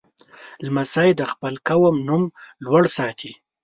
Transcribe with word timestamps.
لمسی 0.65 1.09
د 1.15 1.21
خپل 1.31 1.53
قوم 1.69 1.95
نوم 2.07 2.23
لوړ 2.65 2.83
ساتي. 2.97 3.31